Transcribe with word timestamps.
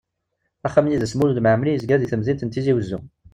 Axxam 0.65 0.85
n 0.87 0.91
yidles 0.93 1.13
Mulud 1.15 1.39
Mɛemmeri 1.41 1.71
yezga 1.73 1.95
deg 2.01 2.09
temdint 2.11 2.43
n 2.45 2.49
Tizi 2.49 2.73
Uzzu. 2.77 2.99